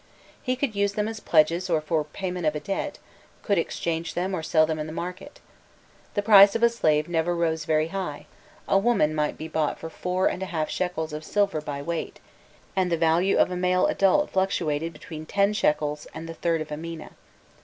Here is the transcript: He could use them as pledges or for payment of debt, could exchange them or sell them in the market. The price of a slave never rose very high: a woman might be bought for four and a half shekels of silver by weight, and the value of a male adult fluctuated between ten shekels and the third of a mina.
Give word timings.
He 0.41 0.55
could 0.55 0.73
use 0.73 0.93
them 0.93 1.07
as 1.07 1.19
pledges 1.19 1.69
or 1.69 1.79
for 1.79 2.03
payment 2.03 2.47
of 2.47 2.63
debt, 2.63 2.97
could 3.43 3.59
exchange 3.59 4.15
them 4.15 4.35
or 4.35 4.41
sell 4.41 4.65
them 4.65 4.79
in 4.79 4.87
the 4.87 4.91
market. 4.91 5.39
The 6.15 6.23
price 6.23 6.55
of 6.55 6.63
a 6.63 6.69
slave 6.69 7.07
never 7.07 7.35
rose 7.35 7.65
very 7.65 7.89
high: 7.89 8.25
a 8.67 8.79
woman 8.79 9.13
might 9.13 9.37
be 9.37 9.47
bought 9.47 9.77
for 9.77 9.91
four 9.91 10.25
and 10.27 10.41
a 10.41 10.47
half 10.47 10.71
shekels 10.71 11.13
of 11.13 11.23
silver 11.23 11.61
by 11.61 11.83
weight, 11.83 12.19
and 12.75 12.91
the 12.91 12.97
value 12.97 13.37
of 13.37 13.51
a 13.51 13.55
male 13.55 13.85
adult 13.85 14.31
fluctuated 14.31 14.91
between 14.91 15.27
ten 15.27 15.53
shekels 15.53 16.07
and 16.15 16.27
the 16.27 16.33
third 16.33 16.61
of 16.61 16.71
a 16.71 16.77
mina. 16.77 17.11